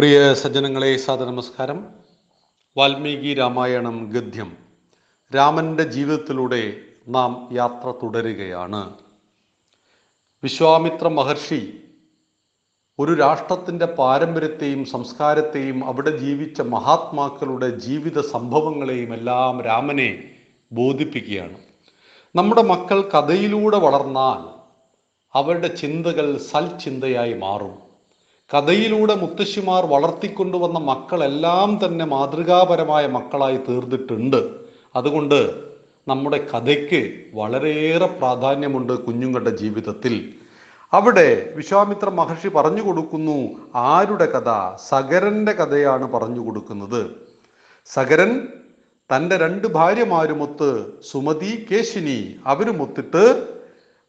പ്രിയ 0.00 0.34
സജ്ജനങ്ങളെ 0.34 0.96
സാദനമസ്കാരം 0.96 1.88
വാൽമീകി 2.76 3.34
രാമായണം 3.34 4.10
ഗദ്യം. 4.10 4.56
രാമന്റെ 5.36 5.82
ജീവിതത്തിലൂടെ 5.82 6.76
നാം 7.08 7.48
യാത്ര 7.52 7.90
തുടരുകയാണ്. 7.90 8.94
വിശ്വാമിത്ര 10.42 11.08
മഹർഷി 11.08 11.80
ഒരു 12.98 13.14
രാഷ്ട്രത്തിന്റെ 13.14 13.86
പാരമ്പര്യത്തെയും 13.86 14.84
സംസ്കാരത്തെയും 14.84 15.84
അവിടെ 15.84 16.16
ജീവിച്ച 16.16 16.60
മഹാത്മാക്കളുടെ 16.60 17.70
ജീവിത 17.70 18.20
സംഭവങ്ങളെയും 18.20 19.14
എല്ലാം 19.14 19.62
രാമനെ 19.62 20.30
ബോധിപ്പിക്കുകയാണ്. 20.72 21.58
നമ്മുടെ 22.36 22.62
മക്കൾ 22.62 23.02
കഥയിലൂടെ 23.02 23.76
വളർന്നാൽ 23.76 24.64
അവരുടെ 25.38 25.68
ചിന്തകൾ 25.68 26.38
സൽചിന്തയായി 26.38 27.34
മാറും. 27.34 27.89
കഥയിലൂടെ 28.54 29.14
മുത്തശ്ശിമാർ 29.14 29.86
വളർത്തിക്കൊണ്ടുവന്ന 29.86 30.78
മക്കളെല്ലാം 30.78 31.80
തന്നെ 31.84 32.04
മാതൃകാപരമായ 32.04 33.06
മക്കളായി 33.06 33.56
തീർന്നിട്ടുണ്ട്. 33.56 34.50
അതുകൊണ്ട് 34.96 35.64
നമ്മുടെ 36.08 36.46
കഥയ്ക്ക് 36.54 37.24
വളരെയേറെ 37.34 38.06
പ്രാധാന്യമുണ്ട് 38.06 38.92
കുഞ്ഞുങ്ങളുടെ 38.92 39.50
ജീവിതത്തിൽ. 39.50 40.34
അവിടെ 40.92 41.52
വിശ്വാമിത്ര 41.56 42.10
മഹർഷി 42.10 42.48
പറഞ്ഞു 42.48 42.82
കൊടുക്കുന്നു 42.82 43.50
ആരുടെ 43.74 44.26
കഥ? 44.26 44.76
സഗരന്റെ 44.88 45.52
കഥയാണ് 45.52 46.12
പറഞ്ഞു 46.12 46.46
കൊടുക്കുന്നത്. 46.46 47.10
സകരൻ 47.86 48.48
തന്റെ 49.16 49.36
രണ്ട് 49.36 49.68
ഭാര്യമാരുമൊത്ത് 49.68 50.86
സുമതി 51.12 51.66
കേശിനി 51.72 52.36
അവരുമൊത്തിട്ട് 52.46 53.48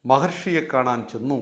മഹർഷിയെ 0.05 0.61
കാണാൻ 0.73 1.07
ചെന്നു. 1.13 1.41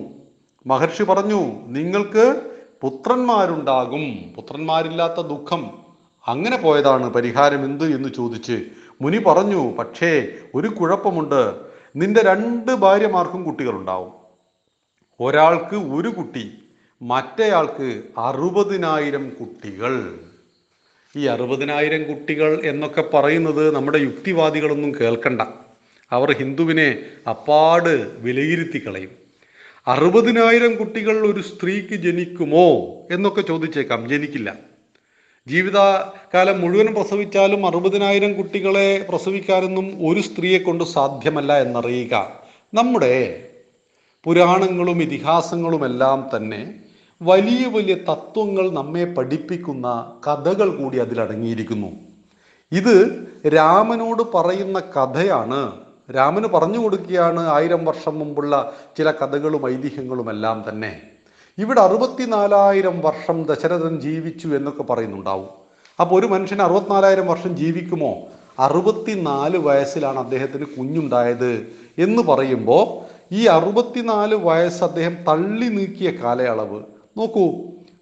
മഹർഷി 0.68 1.04
പറഞ്ഞു 1.04 1.42
നിങ്ങൾക്ക് 1.66 2.59
പുത്രന്മാരുണ്ടാകും 2.82 4.34
പുത്രന്മാരില്ലാത്ത 4.36 5.28
ദുഃഖം. 5.28 5.80
അങ്ങനെ 6.28 6.58
പോയതാണ് 6.58 7.10
പരിഹാരം 7.10 7.66
എന്ത് 7.66 7.96
എന്ന് 7.96 8.10
ചോദിച്ച് 8.10 8.66
മുനി 9.02 9.18
പറഞ്ഞു 9.18 9.72
പക്ഷേ 9.72 10.28
ഒരു 10.56 10.68
കുഴപ്പമുണ്ട്. 10.68 11.56
നിന്റെ 11.96 12.22
രണ്ട് 12.22 12.72
ഭാര്യമാർക്കും 12.72 13.44
കുട്ടികളുണ്ടാവും. 13.44 14.12
ഒരാൾക്ക് 15.20 15.76
ഒരു 15.76 16.10
കുട്ടി 16.10 16.54
മറ്റേയാൾക്ക് 17.02 18.04
അറുപതിനായിരം 18.18 19.30
കുട്ടികൾ. 19.40 20.20
ഈ 21.16 21.26
അറുപതിനായിരം 21.26 22.04
കുട്ടികൾ 22.04 22.62
എന്നൊക്കെ 22.66 23.04
പറയുന്നത് 23.14 23.76
നമ്മുടെ 23.76 23.98
യുക്തിവാദികളൊന്നും 23.98 24.96
കേൾക്കണ്ട. 24.96 25.42
അവർ 26.12 26.38
ഹിന്ദുവിനെ 26.38 27.06
അപ്പാട് 27.30 28.20
വിലയിരുത്തി 28.20 28.88
കളയും 28.88 29.29
അറുപതിനായിരം 29.90 30.76
കുട്ടികൾ 30.76 31.34
ഒരു 31.34 31.42
സ്ത്രീക്ക് 31.42 31.96
ജനിക്കുമോ 31.96 32.66
എന്നൊക്കെ 33.12 33.42
ചോദിച്ചേക്കാം. 33.42 34.10
ജനിക്കില്ല. 34.10 34.56
ജീവിതകാലം 35.48 36.62
മുഴുവൻ 36.62 36.94
പ്രസവിച്ചാലും 36.94 37.68
അറുപതിനായിരം 37.68 38.34
കുട്ടികളെ 38.38 39.06
പ്രസവിക്കാനൊന്നും 39.10 40.08
ഒരു 40.08 40.20
സ്ത്രീയെ 40.20 40.60
കൊണ്ട് 40.60 40.84
സാധ്യമല്ല 40.84 41.62
എന്നറിയുക. 41.62 42.32
നമ്മുടെ 42.74 43.44
പുരാണങ്ങളും 44.24 45.02
ഇതിഹാസങ്ങളുമെല്ലാം 45.02 46.30
തന്നെ 46.36 46.74
വലിയ 47.22 47.68
വലിയ 47.68 47.94
തത്വങ്ങൾ 47.94 48.70
നമ്മെ 48.70 49.06
പഠിപ്പിക്കുന്ന 49.06 50.14
കഥകൾ 50.28 50.70
കൂടി 50.76 50.98
അതിലടങ്ങിയിരിക്കുന്നു. 50.98 51.92
ഇത് 52.72 52.96
രാമനോട് 53.48 54.24
പറയുന്ന 54.34 54.80
കഥയാണ് 54.80 55.89
രാമന് 56.16 56.48
പറഞ്ഞു 56.48 56.80
കൊടുക്കുകയാണ് 56.80 57.40
ആയിരം 57.40 57.86
വർഷം 57.86 58.20
മുമ്പുള്ള 58.20 58.74
ചില 58.98 59.12
കഥകളും 59.12 59.70
ഐതിഹ്യങ്ങളും 59.70 60.30
എല്ലാം 60.30 60.66
തന്നെ. 60.70 61.02
ഇവിടെ 61.58 61.82
അറുപത്തിനാലായിരം 61.82 63.02
വർഷം 63.02 63.44
ദശരഥൻ 63.44 64.00
ജീവിച്ചു 64.00 64.48
എന്നൊക്കെ 64.48 64.84
പറയുന്നുണ്ടാവും. 64.84 65.50
അപ്പോൾ 66.00 66.20
ഒരു 66.20 66.28
മനുഷ്യൻ 66.28 66.62
അറുപത്തിനാലായിരം 66.62 67.28
വർഷം 67.28 67.58
ജീവിക്കുമോ? 67.58 68.16
അറുപത്തിനാല് 68.60 69.58
വയസ്സിലാണ് 69.58 70.20
അദ്ദേഹത്തിന് 70.20 70.66
കുഞ്ഞുണ്ടായത് 70.66 71.68
എന്ന് 71.98 72.22
പറയുമ്പോൾ 72.24 73.16
ഈ 73.32 73.46
അറുപത്തിനാല് 73.46 74.36
വയസ്സ് 74.36 74.84
അദ്ദേഹം 74.84 75.18
തള്ളി 75.28 75.68
നീക്കിയ 75.68 76.12
കാലയളവ്. 76.12 76.84
നോക്കൂ 77.18 77.46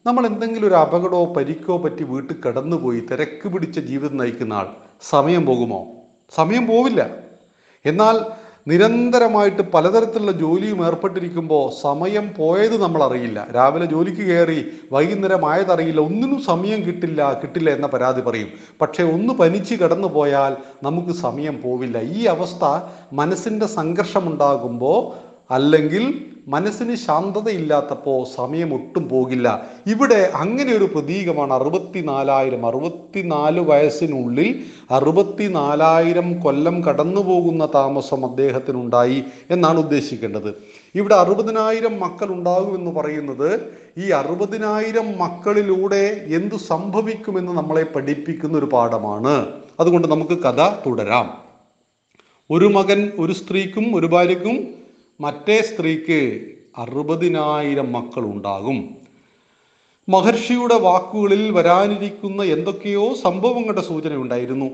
നമ്മൾ 0.05 0.25
എന്തെങ്കിലും 0.25 0.67
ഒരു 0.67 0.75
അപകടമോ 0.75 1.33
പരിക്കോ 1.33 1.77
പറ്റി 1.77 2.03
വീട്ടിൽ 2.03 2.35
കിടന്നുപോയി 2.45 2.99
തിരക്ക് 2.99 3.47
പിടിച്ച 3.47 3.79
ജീവിതം 3.79 4.17
നയിക്കുന്ന 4.17 4.53
ആൾ 4.53 4.67
സമയം 5.01 5.45
പോകുമോ? 5.45 5.85
സമയം 6.35 6.67
പോവില്ല. 6.67 7.26
എന്നാൽ 7.91 8.17
നിരന്തരമായിട്ട് 8.71 9.63
പലതരത്തിലുള്ള 9.73 10.31
ജോലിയും 10.31 10.79
ഏർപ്പെട്ടിരിക്കുമ്പോൾ 10.85 11.61
സമയം 11.81 12.25
പോയത് 12.37 12.75
നമ്മൾ 12.81 13.01
അറിയില്ല 13.03 13.39
രാവിലെ 13.55 13.85
ജോലിക്ക് 13.85 14.23
കയറി 14.29 14.57
വൈകുന്നേരം 14.91 15.43
ആയതറിയില്ല. 15.51 16.01
ഒന്നിനും 16.07 16.39
സമയം 16.47 16.79
കിട്ടില്ല 16.87 17.19
കിട്ടില്ല 17.41 17.69
എന്ന 17.77 17.87
പരാതി 17.87 18.21
പറയും. 18.21 18.49
പക്ഷേ 18.81 19.03
ഒന്ന് 19.15 19.33
പനിച്ച് 19.33 19.75
കിടന്നു 19.75 20.09
പോയാൽ 20.17 20.55
നമുക്ക് 20.83 21.13
സമയം 21.25 21.55
പോവില്ല. 21.63 21.97
ഈ 22.17 22.25
അവസ്ഥ 22.35 22.63
മനസ്സിന്റെ 23.13 23.69
സംഘർഷമുണ്ടാകുമ്പോൾ 23.77 24.99
അല്ലെങ്കിൽ 25.51 26.25
മനസ്സിന് 26.47 26.95
ശാന്തതയില്ലാത്തപ്പോൾ 26.95 28.25
സമയം 28.35 28.73
ഒട്ടും 28.73 29.09
പോകില്ല. 29.09 29.67
ഇവിടെ 29.87 30.31
അങ്ങനെ 30.35 30.73
ഒരു 30.73 30.83
പ്രതീകമാണ് 30.83 31.53
അറുപത്തിനാലായിരം. 31.53 32.65
അറുപത്തിനാല് 32.65 33.59
വയസ്സിനുള്ളിൽ 33.59 34.63
അറുപത്തിനാലായിരം 34.91 36.39
കൊല്ലം 36.39 36.83
കടന്നു 36.83 37.21
പോകുന്ന 37.21 37.65
താമസം 37.65 38.25
അദ്ദേഹത്തിനുണ്ടായി 38.25 39.23
എന്നാണ് 39.49 39.79
ഉദ്ദേശിക്കേണ്ടത്. 39.79 40.55
ഇവിടെ 40.95 41.15
അറുപതിനായിരം 41.15 41.99
മക്കൾ 41.99 42.31
ഉണ്ടാകുമെന്ന് 42.31 42.91
പറയുന്നത് 42.91 43.59
ഈ 43.97 44.09
അറുപതിനായിരം 44.09 45.17
മക്കളിലൂടെ 45.17 46.21
എന്തു 46.25 46.55
സംഭവിക്കുമെന്ന് 46.55 47.51
നമ്മളെ 47.51 47.83
പഠിപ്പിക്കുന്ന 47.83 48.57
ഒരു 48.57 48.65
പാഠമാണ്. 48.65 49.47
അതുകൊണ്ട് 49.79 50.07
നമുക്ക് 50.07 50.37
കഥ 50.43 50.69
തുടരാം. 50.85 51.37
ഒരു 52.51 52.65
മകൻ 52.65 53.11
ഒരു 53.19 53.33
സ്ത്രീക്കും 53.33 53.95
ഒരു 53.95 54.05
ഭാര്യയ്ക്കും 54.05 54.76
മറ്റേ 55.19 55.61
സ്ത്രീക്ക് 55.61 56.45
അറുപതിനായിരം 56.77 57.91
മക്കൾ 57.91 58.23
ഉണ്ടാകും 58.23 58.89
മഹർഷിയുടെ 60.09 60.75
വാക്കുകളിൽ 60.79 61.51
വരാനിരിക്കുന്ന 61.51 62.43
എന്തൊക്കെയോ 62.43 63.13
സംഭവങ്ങളുടെ 63.13 63.81
സൂചന 63.81 64.15
ഉണ്ടായിരുന്നു 64.15 64.71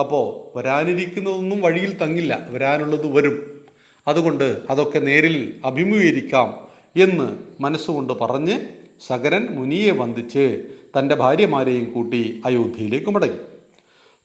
അപ്പോൾ 0.00 0.58
വരാനിരിക്കുന്നതൊന്നും 0.58 1.60
വഴിയിൽ 1.60 1.98
തങ്ങില്ല 1.98 2.48
വരാനുള്ളത് 2.50 3.06
വരും. 3.06 3.64
അതുകൊണ്ട് 4.08 4.62
അതൊക്കെ 4.70 4.98
നേരിൽ 4.98 5.60
അഭിമുഖീകരിക്കാം 5.64 6.54
എന്ന് 6.96 7.38
മനസ്സുകൊണ്ട് 7.62 8.12
പറഞ്ഞ് 8.12 8.60
സകരൻ 9.06 9.48
മുനിയെ 9.50 9.90
വന്ദിച്ച് 9.90 10.66
തന്റെ 10.98 11.14
ഭാര്യമാരെയും 11.14 11.92
കൂട്ടി 11.92 12.42
അയോധ്യയിലേക്ക് 12.44 13.10
മടങ്ങി. 13.10 13.38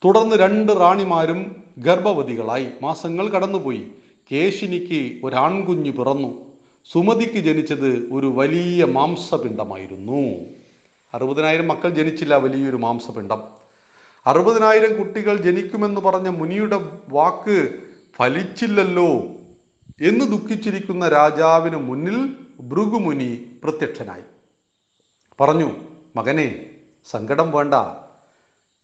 തുടർന്ന് 0.05 0.35
രണ്ട് 0.35 0.71
റാണിമാരും 0.79 1.55
ഗർഭവതികളായി. 1.77 2.67
മാസങ്ങൾ 2.81 3.29
കടന്നുപോയി. 3.29 3.83
കേശിനിക്ക് 4.31 5.25
ഒരാൺകുഞ്ഞു 5.25 5.91
പിറന്നു. 5.91 6.47
സുമതിക്ക് 6.91 7.33
ജനിച്ചത് 7.33 8.09
ഒരു 8.11 8.27
വലിയ 8.27 8.83
മാംസപിണ്ഡമായിരുന്നു. 8.83 10.45
അറുപതിനായിരം 11.13 11.67
മക്കൾ 11.67 11.89
ജനിച്ചില്ല 11.89 12.35
വലിയൊരു 12.35 12.75
മാംസപിണ്ഡം. 12.75 13.43
അറുപതിനായിരം 14.25 14.97
കുട്ടികൾ 14.97 15.35
ജനിക്കുമെന്ന് 15.35 16.01
പറഞ്ഞ 16.01 16.27
മുനിയുടെ 16.27 16.99
വാക്ക് 17.09 17.69
ഫലിച്ചില്ലല്ലോ 18.15 19.07
എന്ന് 20.01 20.25
ദുഃഖിച്ചിരിക്കുന്ന 20.25 21.09
രാജാവിന് 21.09 21.75
മുന്നിൽ 21.75 22.33
ഭൃഗുമുനി 22.59 23.45
പ്രത്യക്ഷനായി. 23.63 24.21
പറഞ്ഞു 25.41 25.71
മകനെ 26.15 26.69
സങ്കടം 27.11 27.51
വേണ്ട. 27.51 27.73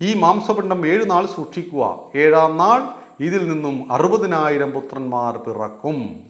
ഈ 0.01 0.13
മാംസപിണ്ഡം 0.13 0.87
ഏഴ് 0.87 1.09
നാൾ 1.09 1.25
സൂക്ഷിക്കുക. 1.25 2.11
ഏഴാം 2.15 2.57
നാൾ 2.57 3.02
ഇതിൽ 3.19 3.49
നിന്നും 3.49 3.93
അറുപതിനായിരം 3.93 4.71
പുത്രന്മാർ 4.71 5.37
പിറക്കും. 5.37 6.25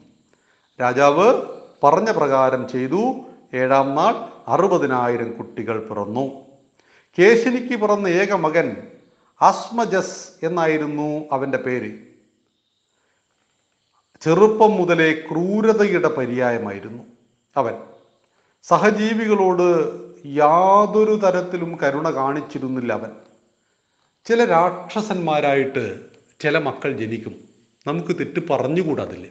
രാജാവ് 0.82 1.42
പറഞ്ഞ 1.84 2.12
പ്രകാരം 2.12 2.68
ചെയ്തു. 2.68 3.16
ഏഴാം 3.54 3.96
നാൾ 3.96 4.30
അറുപതിനായിരം 4.48 5.32
കുട്ടികൾ 5.32 5.88
പിറന്നു. 5.88 6.42
കേശിനിക്ക് 7.20 7.82
പിറന്ന 7.82 8.08
ഏക 8.08 8.34
മകൻ 8.34 8.78
അസ്മജസ് 9.41 10.46
എന്നായിരുന്നു 10.46 11.26
അവന്റെ 11.32 11.58
പേര്. 11.58 11.91
ചെറുപ്പം 14.22 14.72
മുതലേ 14.72 15.14
ക്രൂരതയുടെ 15.14 16.08
പര്യായമായിരുന്നു 16.08 17.03
അവൻ. 17.58 17.74
സഹജീവികളോട് 18.64 19.94
യാതൊരു 20.28 21.16
തരത്തിലും 21.16 21.78
കരുണ 21.84 22.09
കാണിച്ചിരുന്നില്ല 22.09 22.94
അവൻ. 22.94 23.09
ചില 24.26 24.46
രാക്ഷസന്മാരായിട്ട് 24.46 26.13
ചില 26.43 26.57
മക്കൾ 26.57 26.97
ജനിക്കും. 26.97 27.35
നമുക്ക് 27.87 28.16
തെറ്റ് 28.19 28.47
പറഞ്ഞുകൂടാതില്ലേ? 28.49 29.29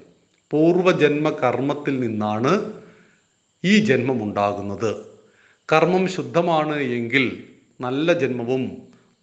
പൂർവജന്മ 0.50 1.30
കർമ്മത്തിൽ 1.30 2.00
നിന്നാണ് 2.00 2.72
ഈ 3.64 3.78
ജന്മം 3.78 4.22
ഉണ്ടാകുന്നത് 4.22 4.96
കർമ്മം 5.72 6.08
ശുദ്ധമാണ് 6.08 6.76
എങ്കിൽ 6.76 7.44
നല്ല 7.80 8.12
ജന്മവും 8.12 8.72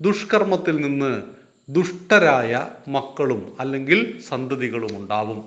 ദുഷ്കർമ്മത്തിൽ 0.01 0.81
നിന്ന് 0.81 1.21
ദുഷ്ടരായ 1.69 2.67
മക്കളും 2.87 3.57
അല്ലെങ്കിൽ 3.59 4.21
സന്തതികളും 4.21 4.97
ഉണ്ടാവും. 4.97 5.45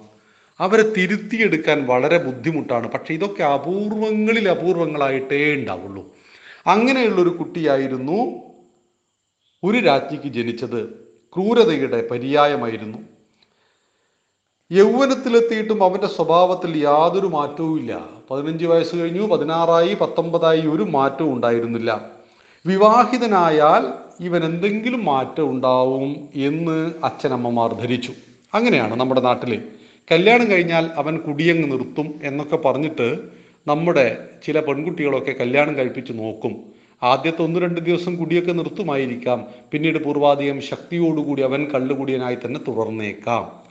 അവരെ 0.60 0.82
തിരുത്തിയെടുക്കാൻ 0.82 1.86
വളരെ 1.86 2.18
ബുദ്ധിമുട്ടാണ്. 2.18 2.88
പക്ഷെ 2.88 3.14
ഇതൊക്കെ 3.14 3.42
അപൂർവങ്ങളിൽ 3.42 4.48
അപൂർവങ്ങളായിട്ടേ 4.48 5.54
ഉണ്ടാവുള്ളൂ. 5.54 6.16
അങ്ങനെയുള്ളൊരു 6.66 7.28
കുട്ടിയായിരുന്നു 7.28 8.42
ഒരു 9.64 9.78
രാജ്ഞിക്ക് 9.78 10.34
ജനിച്ചത്. 10.34 11.01
ക്രൂരതയുടെ 11.37 12.08
പര്യായമായിരുന്നു. 12.11 12.99
യൗവനത്തിലെത്തിയിട്ടും 14.70 15.84
അവന്റെ 15.84 16.06
സ്വഭാവത്തിൽ 16.06 16.76
യാതൊരു 16.84 17.26
മാറ്റവും 17.26 17.79
ഇല്ല. 17.81 17.93
പതിനഞ്ച് 18.31 18.64
വയസ്സ് 18.64 18.96
കഴിഞ്ഞു 18.96 19.26
പതിനാറായി 19.26 19.94
പത്തൊമ്പതായി 19.94 20.61
ഒരു 20.61 20.82
മാറ്റവും 20.82 21.34
ഉണ്ടായിരുന്നില്ല. 21.34 22.11
വിവാഹിതനായാൽ 22.67 23.93
ഇവൻ 24.20 24.44
എന്തെങ്കിലും 24.44 25.05
മാറ്റം 25.05 25.50
ഉണ്ടാവും 25.50 26.29
എന്ന് 26.34 26.93
അച്ഛനമ്മമാർ 27.05 27.73
ധരിച്ചു. 27.75 28.12
അങ്ങനെയാണ് 28.55 28.94
നമ്മുടെ 29.00 29.20
നാട്ടിൽ 29.20 29.52
കല്യാണം 30.11 30.50
കഴിഞ്ഞാൽ 30.50 30.90
അവൻ 30.96 31.17
കുടിയങ്ങ് 31.17 31.73
നിർത്തും 31.73 32.20
എന്നൊക്കെ 32.23 32.56
പറഞ്ഞിട്ട് 32.56 33.19
നമ്മുടെ 33.67 34.06
ചില 34.46 34.61
പെൺകുട്ടികളൊക്കെ 34.61 35.32
കല്യാണം 35.32 35.76
കഴിപ്പിച്ച് 35.76 36.12
നോക്കും. 36.12 36.81
ആദ്യത്തെ 37.02 37.43
ഒന്ന് 37.43 37.60
രണ്ട് 37.60 37.81
ദിവസം 37.81 38.16
കുടിയൊക്കെ 38.16 38.52
നിർത്തുമായിരിക്കാം. 38.52 39.46
പിന്നീട് 39.72 40.04
പൂർവാധികം 40.04 40.62
ശക്തിയോടുകൂടി 40.62 41.43
അവൻ 41.43 41.64
കള്ളുകുടിയനായി 41.64 42.38
തന്നെ 42.44 42.60
തുടർന്നേക്കാം. 42.69 43.62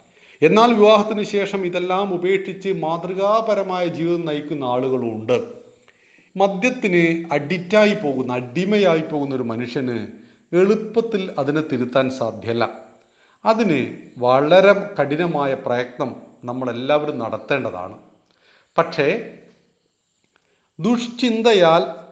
എന്നാൽ 0.42 0.74
വിവാഹത്തിന് 0.74 1.24
ശേഷം 1.24 1.66
ഇതെല്ലാം 1.66 2.14
ഉപേക്ഷിച്ച് 2.14 2.70
മാതൃകാപരമായ 2.70 3.88
ജീവിതം 3.88 4.26
നയിക്കുന്ന 4.26 4.66
ആളുകളുണ്ട്. 4.66 5.54
മദ്യത്തിന് 6.38 7.34
അഡിക്റ്റായി 7.34 7.96
പോകുന്ന 8.04 8.34
അടിമയായി 8.34 9.04
പോകുന്ന 9.12 9.36
ഒരു 9.36 9.44
മനുഷ്യന് 9.44 10.08
എളുപ്പത്തിൽ 10.54 11.32
അതിനെ 11.40 11.62
തിരുത്താൻ 11.62 12.10
സാധ്യല്ല. 12.10 12.80
അതിന് 13.46 13.98
വളരെ 14.18 14.74
കഠിനമായ 15.02 15.54
പ്രയത്നം 15.54 16.16
നമ്മളെല്ലാവരും 16.44 17.20
നടത്തേണ്ടതാണ്. 17.20 17.98
പക്ഷേ 18.78 19.38
ദുഷ്ചിന്തയാൽ 20.80 22.11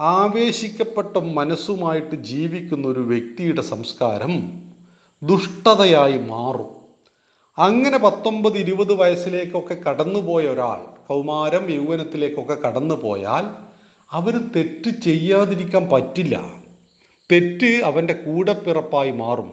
ആവേശിക്കപ്പെട്ട 0.00 1.16
മനസ്സുമായിട്ട് 1.16 2.16
ജീവിക്കുന്ന 2.16 2.88
ഒരു 2.88 3.00
വ്യക്തിയുടെ 3.00 3.62
സംസ്കാരം 3.62 4.62
ദുഷ്ടതയായി 5.22 6.18
മാറും. 6.18 6.68
അങ്ങനെ 7.58 7.98
പത്തൊമ്പത് 7.98 8.58
ഇരുപത് 8.58 8.92
വയസ്സിലേക്കൊക്കെ 8.92 9.74
കടന്നുപോയ 9.74 10.46
ഒരാൾ 10.46 11.06
കൗമാരം 11.08 11.70
യൗവനത്തിലേക്കൊക്കെ 11.70 12.54
കടന്നു 12.54 12.94
പോയാൽ 12.94 13.44
അവർ 14.10 14.38
തെറ്റ് 14.56 14.90
ചെയ്യാതിരിക്കാൻ 14.90 15.88
പറ്റില്ല. 15.92 16.54
തെറ്റ് 17.32 17.84
അവന്റെ 17.84 18.12
കൂടപ്പിറപ്പായി 18.12 19.10
മാറും. 19.10 19.52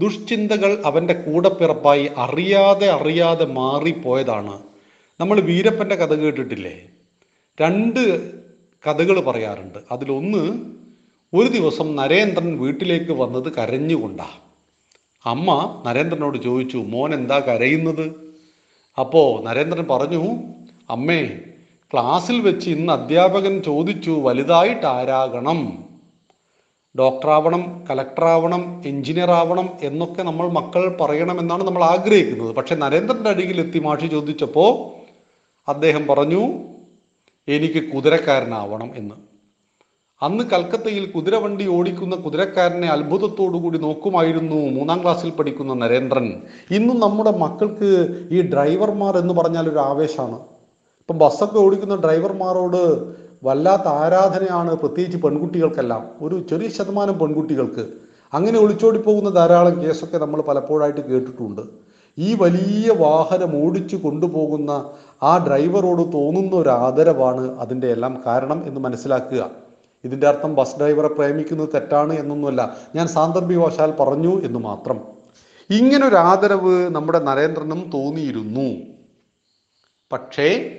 ദുഷ്ചിന്തകൾ 0.00 0.82
അവന്റെ 0.86 1.14
കൂടപ്പിറപ്പായി 1.14 2.10
അറിയാതെ 2.16 2.90
അറിയാതെ 2.90 3.44
മാറിപ്പോയതാണ്. 3.44 4.62
നമ്മൾ 5.20 5.40
വീരപ്പന്റെ 5.40 5.94
കഥ 5.94 6.14
കേട്ടിട്ടില്ലേ? 6.14 6.82
രണ്ട് 7.60 8.39
കഥകൾ 8.86 9.20
പറയാറുണ്ട്. 9.20 9.78
അതിലൊന്ന് 9.92 10.42
ഒരു 11.34 11.48
ദിവസം 11.48 11.96
നരേന്ദ്രൻ 11.96 12.58
വീട്ടിലേക്ക് 12.58 13.12
വന്നത് 13.12 13.52
കരഞ്ഞുകൊണ്ടാ. 13.52 14.28
അമ്മ 15.26 15.82
നരേന്ദ്രനോട് 15.86 16.38
ചോദിച്ചു 16.38 16.76
മോൻ 16.76 17.14
എന്താ 17.14 17.38
കരയുന്നത്? 17.38 18.06
അപ്പോൾ 18.98 19.42
നരേന്ദ്രൻ 19.42 19.86
പറഞ്ഞു 19.90 20.22
അമ്മേ 20.90 21.20
ക്ലാസ്സിൽ 21.92 22.40
വെച്ച് 22.40 22.70
ഇന്ന് 22.70 22.92
അധ്യാപകൻ 22.92 23.62
ചോദിച്ചു 23.62 24.10
വലുതായിട്ട് 24.10 24.86
ആരാകണം 24.86 25.84
ഡോക്ടറാവണം 26.98 27.84
കലക്ടറാവണം 27.90 28.82
എഞ്ചിനീയർ 28.86 29.30
ആവണം 29.30 29.68
എന്നൊക്കെ 29.82 30.22
നമ്മൾ 30.22 30.48
മക്കൾ 30.48 30.96
പറയണമെന്നാണ് 31.00 31.64
നമ്മൾ 31.64 31.84
ആഗ്രഹിക്കുന്നത്. 31.84 32.54
പക്ഷെ 32.54 32.74
നരേന്ദ്രന്റെ 32.74 33.60
എത്തി 33.60 33.78
മാഷി 33.78 34.06
ചോദിച്ചപ്പോൾ 34.06 35.00
അദ്ദേഹം 35.68 36.06
പറഞ്ഞു 36.06 36.42
എനിക്ക് 37.48 37.92
കുതിരക്കാരനാവണം 37.92 38.90
എന്ന്. 38.96 39.14
അന്ന് 40.22 40.44
കൽക്കത്തയിൽ 40.44 41.10
കുതിരവണ്ടി 41.10 41.68
ഓടിക്കുന്ന 41.68 42.16
കുതിരക്കാരനെ 42.16 42.88
അത്ഭുതത്തോടുകൂടി 42.88 43.78
നോക്കുമായിരുന്നു 43.78 44.56
മൂന്നാം 44.56 45.02
ക്ലാസ്സിൽ 45.02 45.30
പഠിക്കുന്ന 45.30 45.74
നരേന്ദ്രൻ. 45.74 46.42
ഇന്നും 46.70 47.00
നമ്മുടെ 47.00 47.30
മക്കൾക്ക് 47.30 48.08
ഈ 48.30 48.42
ഡ്രൈവർമാർ 48.42 49.18
എന്ന് 49.18 49.34
പറഞ്ഞാൽ 49.34 49.68
ഒരു 49.68 49.78
ആവേശമാണ്. 49.78 50.40
ഇപ്പം 50.98 51.18
ബസ്സൊക്കെ 51.18 51.58
ഓടിക്കുന്ന 51.58 51.96
ഡ്രൈവർമാരോട് 51.96 53.14
വല്ലാത്ത 53.44 53.88
ആരാധനയാണ് 53.88 54.76
പ്രത്യേകിച്ച് 54.76 55.18
പെൺകുട്ടികൾക്കെല്ലാം. 55.18 56.10
ഒരു 56.22 56.46
ചെറിയ 56.50 56.68
ശതമാനം 56.68 57.18
പെൺകുട്ടികൾക്ക്. 57.18 57.88
അങ്ങനെ 58.34 58.58
ഒളിച്ചോടി 58.58 58.98
പോകുന്ന 58.98 59.30
ധാരാളം 59.30 59.82
കേസൊക്കെ 59.82 60.18
നമ്മൾ 60.18 60.42
പലപ്പോഴായിട്ട് 60.42 61.00
കേട്ടിട്ടുണ്ട്. 61.00 61.90
ഈ 62.18 62.34
വലിയ 62.34 62.92
വാഹനം 62.92 63.64
ഓടിച്ചു 63.64 63.96
കൊണ്ടുപോകുന്ന 63.96 64.90
ആ 65.22 65.46
ഡ്രൈവറോട് 65.46 66.12
തോന്നുന്ന 66.12 66.56
ഒരു 66.56 66.68
ആദരവാണ് 66.68 67.58
അതിന്റെ 67.60 67.86
എല്ലാം 67.86 68.22
കാരണം 68.26 68.66
എന്ന് 68.66 68.80
മനസ്സിലാക്കുക. 68.80 69.50
ഇതിന്റെ 70.04 70.28
അർത്ഥം 70.28 70.54
ബസ് 70.54 70.76
ഡ്രൈവറെ 70.76 71.08
പ്രേമിക്കുന്നത് 71.08 71.68
തെറ്റാണ് 71.74 72.12
എന്നൊന്നുമല്ല. 72.12 72.76
ഞാൻ 72.94 73.08
സാന്ദർഭികവശാൽ 73.08 73.90
പറഞ്ഞു 73.90 74.42
എന്ന് 74.42 74.58
മാത്രം. 74.58 75.00
ഇങ്ങനൊരു 75.70 76.16
ആദരവ് 76.16 76.90
നമ്മുടെ 76.90 77.18
നരേന്ദ്രനും 77.18 77.90
തോന്നിയിരുന്നു. 77.94 78.94
പക്ഷേ 80.12 80.76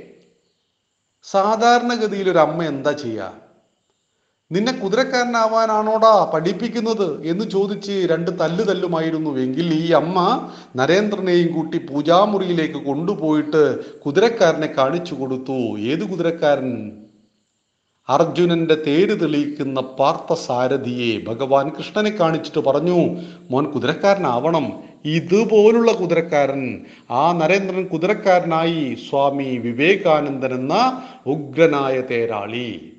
സാധാരണഗതിയിൽ 1.24 2.32
ഒരു 2.32 2.38
അമ്മ 2.38 2.64
എന്താ 2.64 2.92
ചെയ്യുക? 2.92 3.50
നിന്നെ 4.53 4.71
കുതിരക്കാരനാവാനാണോടാ 4.71 6.31
പഠിപ്പിക്കുന്നത് 6.33 7.25
എന്ന് 7.25 7.45
ചോദിച്ച് 7.45 7.92
രണ്ട് 7.92 8.31
തല്ല് 8.39 8.63
തല്ലുമായിരുന്നുവെങ്കിൽ 8.68 9.74
ഈ 9.74 9.92
അമ്മ 9.92 10.50
നരേന്ദ്രനെയും 10.75 11.53
കൂട്ടി 11.53 11.77
പൂജാമുറിയിലേക്ക് 11.77 12.86
കൊണ്ടുപോയിട്ട് 12.86 13.62
കുതിരക്കാരനെ 14.00 14.68
കാണിച്ചു 14.68 15.15
കൊടുത്തു. 15.15 15.80
ഏത് 15.80 16.03
കുതിരക്കാരൻ? 16.09 16.92
അർജുനന്റെ 18.09 18.75
തേര് 18.88 19.21
തെളിയിക്കുന്ന 19.21 19.81
പാർത്ഥസാരഥിയെ 19.81 21.25
ഭഗവാൻ 21.25 21.69
കൃഷ്ണനെ 21.69 22.09
കാണിച്ചിട്ട് 22.09 22.59
പറഞ്ഞു 22.59 23.00
മോൻ 23.51 23.65
കുതിരക്കാരനാവണം. 23.71 24.74
ഇതുപോലുള്ള 25.06 25.92
കുതിരക്കാരൻ 25.92 26.86
ആ 27.12 27.33
നരേന്ദ്രൻ 27.33 27.86
കുതിരക്കാരനായി 27.88 28.98
സ്വാമി 29.09 29.57
വിവേകാനന്ദൻ 29.57 30.53
എന്ന 30.53 31.01
ഉഗ്രനായ 31.25 32.01
തേരാളി. 32.01 32.94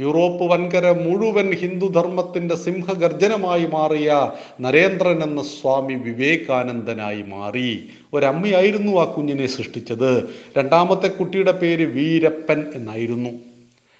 യൂറോപ്പ് 0.00 0.44
വൻകര 0.44 0.90
മുഴുവൻ 0.90 1.52
ഹിന്ദുധർമ്മത്തിന്റെ 1.52 2.56
സിംഹഗർജനമായി 2.56 3.66
മാറിയ 3.66 4.32
നരേന്ദ്രൻ 4.60 5.22
എന്ന 5.22 5.42
സ്വാമി 5.42 5.94
വിവേകാനന്ദനായി 5.94 7.22
മാറി. 7.22 7.88
ഒരമ്മയായിരുന്നു 8.14 9.00
ആ 9.00 9.04
കുഞ്ഞിനെ 9.04 9.46
സൃഷ്ടിച്ചത്. 9.46 10.28
രണ്ടാമത്തെ 10.58 11.06
കുട്ടിയുടെ 11.06 11.52
പേര് 11.52 11.84
വീരപ്പൻ 11.84 12.64
എന്നായിരുന്നു. 12.74 13.30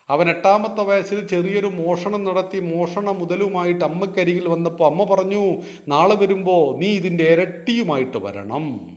അവൻ 0.09 0.31
എട്ടാമത്തെ 0.31 0.83
വയസ്സിൽ 0.83 1.27
ചെറിയൊരു 1.27 1.67
മോഷണം 1.67 2.25
നടത്തി 2.25 2.61
മോഷണ 2.61 3.11
മുതലുമായിട്ട് 3.11 3.85
അമ്മക്കരികിൽ 3.85 4.49
വന്നപ്പോൾ 4.49 4.85
അമ്മ 4.85 5.05
പറഞ്ഞു 5.05 5.63
നാളെ 5.89 6.17
വരുമ്പോൾ 6.17 6.79
നീ 6.79 6.87
ഇതിന്റെ 6.87 7.25
ഇരട്ടിയുമായിട്ട് 7.25 8.19
വരണം. 8.19 8.97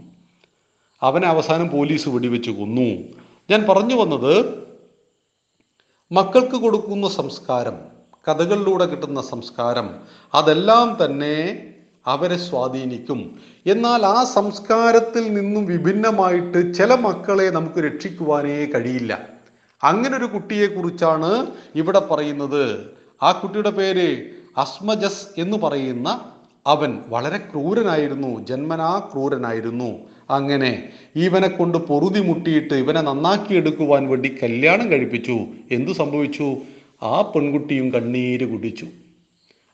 അവനെ 1.01 1.27
അവസാനം 1.27 1.69
പോലീസ് 1.69 2.09
വെടിവെച്ച് 2.09 2.51
കൊന്നു. 2.51 3.03
ഞാൻ 3.51 3.65
പറഞ്ഞു 3.69 3.95
വന്നത് 3.95 4.64
മക്കൾക്ക് 6.11 6.55
കൊടുക്കുന്ന 6.55 7.09
സംസ്കാരം 7.09 7.77
കഥകളിലൂടെ 8.27 8.85
കിട്ടുന്ന 8.85 9.21
സംസ്കാരം 9.21 9.95
അതെല്ലാം 10.33 10.97
തന്നെ 11.05 11.67
അവരെ 12.07 12.37
സ്വാധീനിക്കും. 12.37 13.39
എന്നാൽ 13.65 14.05
ആ 14.05 14.23
സംസ്കാരത്തിൽ 14.23 15.33
നിന്നും 15.33 15.65
വിഭിന്നമായിട്ട് 15.65 16.73
ചില 16.75 16.95
മക്കളെ 16.95 17.49
നമുക്ക് 17.49 17.79
രക്ഷിക്കുവാനേ 17.79 18.65
കഴിയില്ല. 18.65 19.29
അങ്ങനെ 19.83 20.17
ഒരു 20.17 20.25
കുട്ടിയെ 20.25 20.67
കുറിച്ചാണ് 20.67 21.47
ഇവിടെ 21.75 21.99
പറയുന്നത്. 21.99 22.93
ആ 23.23 23.31
കുട്ടിയുടെ 23.31 23.69
പേര് 23.69 24.29
അസ്മജസ് 24.57 25.27
എന്ന് 25.37 25.57
പറയുന്ന 25.57 26.19
അവൻ 26.67 26.99
വളരെ 27.07 27.37
ക്രൂരനായിരുന്നു 27.37 28.45
ജന്മനാ 28.45 29.09
ക്രൂരനായിരുന്നു. 29.13 29.97
അങ്ങനെ 30.29 30.89
ഇവനെ 31.15 31.47
കൊണ്ട് 31.47 31.77
പൊറുതി 31.77 32.19
മുട്ടിയിട്ട് 32.19 32.73
ഇവനെ 32.73 33.01
നന്നാക്കി 33.01 33.23
നന്നാക്കിയെടുക്കുവാൻ 33.23 34.07
വേണ്ടി 34.07 34.37
കല്യാണം 34.43 34.91
കഴിപ്പിച്ചു. 34.91 35.39
എന്തു 35.71 35.91
സംഭവിച്ചു? 35.91 36.57
ആ 37.03 37.21
പെൺകുട്ടിയും 37.21 37.91
കണ്ണീര് 37.91 38.51
കുടിച്ചു. 38.51 38.87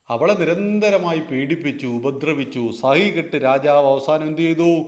അവളെ 0.08 0.32
നിരന്തരമായി 0.32 1.18
പീഡിപ്പിച്ചു 1.18 1.86
ഉപദ്രവിച്ചു. 1.86 2.72
സഹി 2.80 3.10
കെട്ട് 3.10 3.36
രാജാവ് 3.36 3.86
അവസാനം 3.86 4.26
എന്തു 4.26 4.42
ചെയ്തു? 4.42 4.86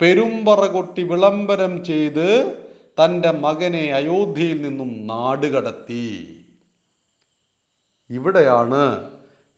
പെരുമ്പറ 0.00 0.66
കൊട്ടി 0.66 1.02
വിളംബരം 1.02 1.84
ചെയ്ത് 1.84 2.56
തന്റെ 3.04 3.30
മകനെ 3.30 3.92
അയോധ്യയിൽ 3.92 4.62
നിന്നും 4.62 5.06
നാടുകടത്തി. 5.06 6.36
ഇവിടെയാണ് 8.10 9.10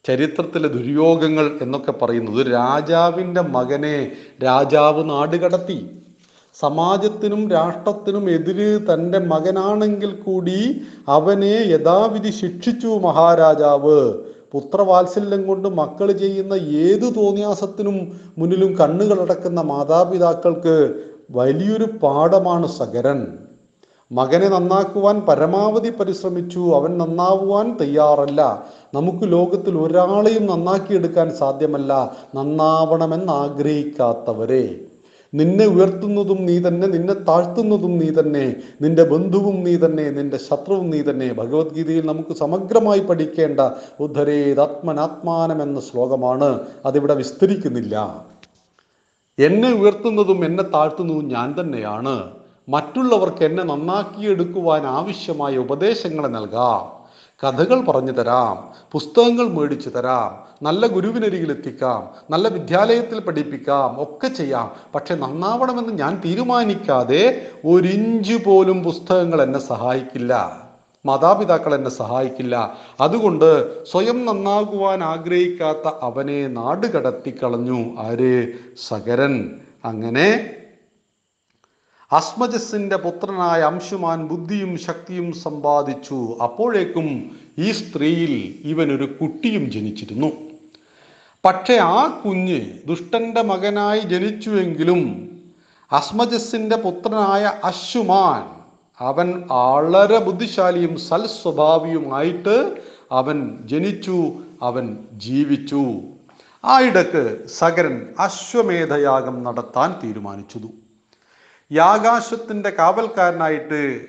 ചരിത്രത്തിലെ 0.07 0.69
ദുര്യോഗങ്ങൾ 0.69 1.59
എന്നൊക്കെ 1.63 1.93
പറയുന്നത് 1.93 2.47
രാജാവിന്റെ 2.53 3.41
മകനെ 3.41 4.13
രാജാവ് 4.43 5.11
നാടുകടത്തി 5.11 5.91
സമാജത്തിനും 6.61 7.51
രാഷ്ട്രത്തിനും 7.51 8.31
എതിര് 8.31 8.81
തന്റെ 8.89 9.19
മകനാണെങ്കിൽ 9.19 10.11
കൂടി 10.25 10.83
അവനെ 11.09 11.55
യഥാവിധി 11.69 12.31
ശിക്ഷിച്ചു 12.31 12.87
മഹാരാജാവ്. 12.87 14.13
പുത്രവാത്സല്യം 14.53 15.47
കൊണ്ട് 15.47 15.69
മക്കൾ 15.69 16.13
ചെയ്യുന്ന 16.13 16.55
ഏത് 16.55 17.15
തോന്നിയാസത്തിനും 17.15 17.97
മുന്നിലും 18.39 18.77
കണ്ണുകളടക്കുന്ന 18.79 19.61
മാതാപിതാക്കൾക്ക് 19.61 20.95
വലിയൊരു 21.31 21.85
പാഠമാണ് 21.85 22.67
സഗരൻ. 22.67 23.21
മകനെ 24.13 24.49
നന്നാക്കുവാൻ 24.49 25.21
പരമാവധി 25.21 25.91
പരിശ്രമിച്ചു. 25.91 26.75
അവൻ 26.75 26.99
നന്നാവുവാൻ 26.99 27.79
തയ്യാറല്ല. 27.81 28.67
നമുക്ക് 28.95 29.33
ലോകത്തിൽ 29.33 29.79
ഒരാളെയും 29.79 30.47
നന്നാക്കിയെടുക്കാൻ 30.47 31.37
സാധ്യമല്ല. 31.37 32.17
നന്നാവണമെന്ന് 32.35 33.33
ആഗ്രഹിക്കാത്തവരെ. 33.33 34.81
നിന്നെ 35.35 35.67
ഉയർത്തുന്നതും 35.67 36.47
നീ 36.47 36.59
തന്നെ 36.59 36.87
നിന്നെ 36.87 37.15
താഴ്ത്തുന്നതും 37.15 37.99
നീ 37.99 38.11
തന്നെ 38.21 38.57
നിന്റെ 38.83 39.05
ബന്ധുവും 39.05 39.65
നീ 39.65 39.77
തന്നെ 39.77 40.11
നിന്റെ 40.11 40.37
ശത്രുവും 40.37 40.91
നീ 40.91 41.03
തന്നെ. 41.03 41.33
ഭഗവത്ഗീതയിൽ 41.33 42.07
നമുക്ക് 42.07 42.37
സമഗ്രമായി 42.37 43.01
പഠിക്കേണ്ട 43.01 43.61
ഉദ്ധരേതാത്മനാത്മാനം 44.01 45.63
എന്ന 45.63 45.81
ശ്ലോകമാണ്. 45.81 46.61
അതിവിടെ 46.87 47.15
വിസ്തരിക്കുന്നില്ല. 47.15 48.25
എന്നെ 49.39 49.73
ഉയർത്തുന്നതും 49.73 50.45
എന്നെ 50.45 50.65
താഴ്ത്തുന്നതും 50.65 51.29
ഞാൻ 51.29 51.55
തന്നെയാണ്. 51.61 52.42
മറ്റുള്ളവർക്ക് 52.69 53.45
എന്നെ 53.45 53.63
നന്നാക്കിയെടുക്കുവാൻ 53.63 54.87
ആവശ്യമായ 54.87 55.57
ഉപദേശങ്ങളെ 55.57 56.29
നൽകാം. 56.29 57.03
കഥകൾ 57.47 57.81
പറഞ്ഞു 57.81 58.13
തരാം. 58.13 58.69
പുസ്തകങ്ങൾ 58.93 59.49
മേടിച്ചു 59.49 59.89
തരാം. 59.89 60.39
നല്ല 60.63 60.87
ഗുരുവിനരികിൽ 60.87 61.51
എത്തിക്കാം. 61.51 62.11
നല്ല 62.31 62.49
വിദ്യാലയത്തിൽ 62.49 63.21
പഠിപ്പിക്കാം. 63.21 64.03
ഒക്കെ 64.03 64.29
ചെയ്യാം. 64.29 64.73
പക്ഷെ 64.95 65.15
നന്നാവണമെന്ന് 65.15 65.99
ഞാൻ 65.99 66.23
തീരുമാനിക്കാതെ 66.25 67.49
ഒരിഞ്ച് 67.67 68.45
പോലും 68.45 68.85
പുസ്തകങ്ങൾ 68.85 69.43
എന്നെ 69.43 69.59
സഹായിക്കില്ല. 69.59 70.63
മാതാപിതാക്കൾ 71.07 71.75
എന്നെ 71.75 71.91
സഹായിക്കില്ല. 71.91 72.77
അതുകൊണ്ട് 73.01 73.85
സ്വയം 73.85 74.27
നന്നാകുവാൻ 74.27 75.05
ആഗ്രഹിക്കാത്ത 75.05 75.95
അവനെ 76.03 76.47
നാട് 76.47 76.87
കടത്തിക്കളഞ്ഞു 76.87 77.97
ആര്? 77.99 78.53
സകരൻ. 78.89 79.51
അങ്ങനെ 79.85 80.55
അസ്മജസിന്റെ 82.13 82.97
പുത്രനായ 82.97 83.61
അംശുമാൻ 83.61 84.29
ബുദ്ധിയും 84.29 84.79
ശക്തിയും 84.79 85.33
സമ്പാദിച്ചു. 85.33 86.39
അപ്പോഴേക്കും 86.43 87.37
ഈ 87.59 87.71
സ്ത്രീയിൽ 87.71 88.35
ഇവനൊരു 88.65 89.05
കുട്ടിയും 89.21 89.71
ജനിച്ചിരുന്നു. 89.71 90.31
പക്ഷെ 91.45 91.77
ആ 91.77 92.23
കുഞ്ഞ് 92.25 92.61
ദുഷ്ടന്റെ 92.87 93.43
മകനായി 93.43 94.01
ജനിച്ചുവെങ്കിലും 94.01 95.29
അസ്മജസിന്റെ 95.93 96.77
പുത്രനായ 96.77 97.45
അശുമാൻ 97.65 98.43
അവൻ 99.01 99.43
വളരെ 99.51 100.19
ബുദ്ധിശാലിയും 100.19 100.97
സൽസ്വഭാവിയുമായിട്ട് 100.99 102.77
അവൻ 103.13 103.59
ജനിച്ചു 103.65 104.33
അവൻ 104.63 104.99
ജീവിച്ചു. 105.13 105.83
ആ 106.65 106.81
ഇടയ്ക്ക് 106.81 107.47
സകരൻ 107.47 108.07
അശ്വമേധയാഗം 108.19 109.43
നടത്താൻ 109.43 109.95
തീരുമാനിച്ചു 110.05 110.59
യാകാശത്തിന്റെ 111.73 112.71
കാവൽക്കാരനായിട്ട് 112.71 114.07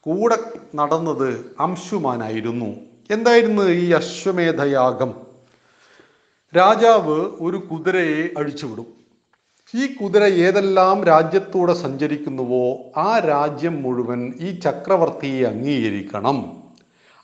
കൂടെ 0.00 0.36
നടന്നത് 0.74 1.44
അംശുമാനായിരുന്നു. 1.60 2.76
എന്തായിരുന്നു 3.10 3.62
ഈ 3.62 3.92
അശ്വമേധയാഗം? 3.92 5.14
രാജാവ് 6.56 7.20
ഒരു 7.40 7.56
കുതിരയെ 7.56 8.28
അഴിച്ചുവിടും. 8.38 8.86
ഈ 9.74 9.94
കുതിര 9.94 10.22
ഏതെല്ലാം 10.22 11.04
രാജ്യത്തൂടെ 11.04 11.74
സഞ്ചരിക്കുന്നുവോ 11.74 12.76
ആ 12.96 13.18
രാജ്യം 13.18 13.82
മുഴുവൻ 13.82 14.32
ഈ 14.40 14.60
ചക്രവർത്തിയെ 14.60 15.46
അംഗീകരിക്കണം. 15.46 16.62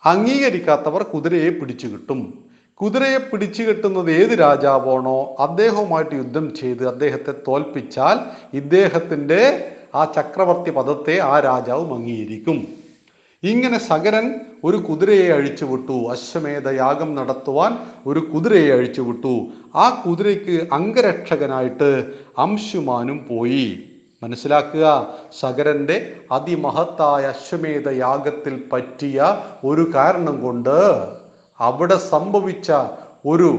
അംഗീകരിക്കാത്തവർ 0.05 1.03
കുതിരയെ 1.03 1.51
പിടിച്ചു 1.51 1.87
കിട്ടും. 1.87 2.49
കുതിരയെ 2.75 3.19
പിടിച്ചു 3.19 3.63
കിട്ടുന്നത് 3.63 4.11
ഏത് 4.11 4.39
രാജാവാണോ 4.41 5.37
അദ്ദേഹവുമായിട്ട് 5.39 6.15
യുദ്ധം 6.15 6.57
ചെയ്ത് 6.57 6.89
അദ്ദേഹത്തെ 6.89 7.35
തോൽപ്പിച്ചാൽ 7.49 8.19
ഇദ്ദേഹത്തിന്റെ 8.57 9.75
ആ 9.99 10.05
ചക്രവർത്തി 10.17 10.71
പദത്തെ 10.71 11.17
ആ 11.33 11.35
രാജാവ് 11.49 11.85
മങ്ങിയിരിക്കും. 11.93 12.59
ഇങ്ങനെ 13.43 13.79
സകരൻ 13.91 14.27
ഒരു 14.65 14.77
കുതിരയെ 14.77 15.27
അഴിച്ചുവിട്ടു 15.33 15.97
അശ്വമേധ 16.15 16.69
യാഗം 16.69 17.11
നടത്തുവാൻ 17.19 17.73
ഒരു 18.07 18.21
കുതിരയെ 18.33 18.73
അഴിച്ചുവിട്ടു 18.77 19.35
ആ 19.75 19.85
കുതിരയ്ക്ക് 20.07 20.57
അംഗരക്ഷകനായിട്ട് 20.79 21.91
അംശുമാനും 22.39 23.19
പോയി. 23.31 23.69
മനസ്സിലാക്കുക 24.23 24.87
സകരന്റെ 25.41 25.97
അതിമഹത്തായ 26.33 27.25
അശ്വമേധ 27.35 27.89
യാഗത്തിൽ 28.05 28.55
പറ്റിയ 28.73 29.19
ഒരു 29.65 29.85
കാരണം 29.95 30.37
കൊണ്ട് 30.43 30.77
അവിടെ 31.59 31.97
സംഭവിച്ച 32.13 32.69
ഒരു 33.27 33.51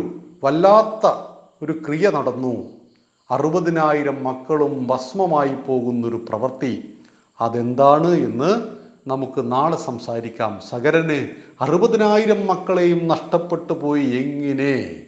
വല്ലാത്ത 0.44 1.06
ഒരു 1.64 1.74
ക്രിയ 1.86 2.06
നടന്നു. 2.18 2.56
അറുപതിനായിരം 3.32 4.24
മക്കളും 4.24 4.88
ഭസ്മമായി 4.88 5.56
പോകുന്നൊരു 5.56 6.26
പ്രവൃത്തി. 6.30 6.98
അതെന്താണ് 7.42 8.08
എന്ന് 8.08 8.76
നമുക്ക് 9.08 9.52
നാളെ 9.52 9.78
സംസാരിക്കാം. 9.78 10.60
സകരന് 10.70 11.28
അറുപതിനായിരം 11.62 12.48
മക്കളെയും 12.48 13.08
നഷ്ടപ്പെട്ടു 13.08 13.74
പോയി 13.74 14.06
എങ്ങനെ? 14.06 15.06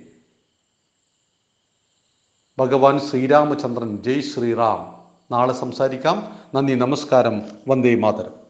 ഭഗവാൻ 2.59 2.99
ശ്രീരാമചന്ദ്രൻ 2.99 4.03
ജയ് 4.03 4.21
ശ്രീറാം. 4.21 4.95
നാളെ 5.31 5.53
സംസാരിക്കാം. 5.53 6.35
നന്ദി 6.55 6.73
നമസ്കാരം. 6.73 7.41
വന്ദേ 7.67 7.95
മാതരം. 7.95 8.40